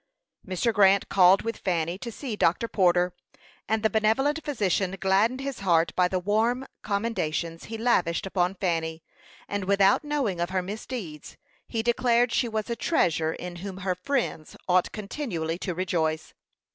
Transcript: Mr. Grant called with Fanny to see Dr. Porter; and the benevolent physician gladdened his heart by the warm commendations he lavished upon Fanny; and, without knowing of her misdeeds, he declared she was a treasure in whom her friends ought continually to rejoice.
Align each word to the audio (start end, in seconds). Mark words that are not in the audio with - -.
Mr. 0.43 0.73
Grant 0.73 1.09
called 1.09 1.43
with 1.43 1.59
Fanny 1.59 1.99
to 1.99 2.11
see 2.11 2.35
Dr. 2.35 2.67
Porter; 2.67 3.13
and 3.69 3.83
the 3.83 3.89
benevolent 3.91 4.43
physician 4.43 4.97
gladdened 4.99 5.41
his 5.41 5.59
heart 5.59 5.93
by 5.95 6.07
the 6.07 6.17
warm 6.17 6.65
commendations 6.81 7.65
he 7.65 7.77
lavished 7.77 8.25
upon 8.25 8.55
Fanny; 8.55 9.03
and, 9.47 9.65
without 9.65 10.03
knowing 10.03 10.41
of 10.41 10.49
her 10.49 10.63
misdeeds, 10.63 11.37
he 11.67 11.83
declared 11.83 12.31
she 12.31 12.49
was 12.49 12.67
a 12.67 12.75
treasure 12.75 13.33
in 13.33 13.57
whom 13.57 13.77
her 13.85 13.93
friends 13.93 14.57
ought 14.67 14.91
continually 14.91 15.59
to 15.59 15.75
rejoice. 15.75 16.33